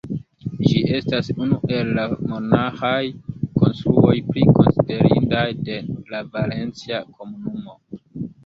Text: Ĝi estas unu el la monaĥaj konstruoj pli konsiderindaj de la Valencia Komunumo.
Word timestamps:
Ĝi 0.67 0.79
estas 0.99 1.27
unu 1.45 1.59
el 1.75 1.91
la 1.97 2.05
monaĥaj 2.31 3.03
konstruoj 3.61 4.15
pli 4.31 4.47
konsiderindaj 4.61 5.47
de 5.69 5.79
la 6.15 6.27
Valencia 6.39 7.07
Komunumo. 7.19 7.79